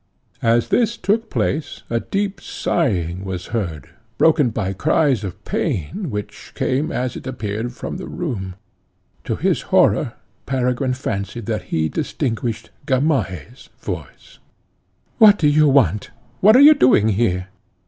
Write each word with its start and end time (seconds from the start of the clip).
As 0.41 0.69
this 0.69 0.97
took 0.97 1.29
place 1.29 1.83
a 1.87 1.99
deep 1.99 2.41
sighing 2.41 3.23
was 3.23 3.45
heard, 3.53 3.89
broken 4.17 4.49
by 4.49 4.73
cries 4.73 5.23
of 5.23 5.45
pain, 5.45 6.09
which 6.09 6.53
came, 6.55 6.91
as 6.91 7.15
it 7.15 7.27
appeared, 7.27 7.71
from 7.73 7.97
the 7.97 8.07
room. 8.07 8.55
To 9.25 9.35
his 9.35 9.61
horror, 9.61 10.13
Peregrine 10.47 10.93
fancied 10.95 11.45
that 11.45 11.65
he 11.69 11.87
distinguished 11.87 12.71
Gamaheh's 12.87 13.69
voice. 13.79 14.39
"What 15.19 15.37
do 15.37 15.47
you 15.47 15.67
want? 15.69 16.09
what 16.39 16.55
are 16.55 16.61
you 16.61 16.73
doing 16.73 17.09
here?" 17.09 17.49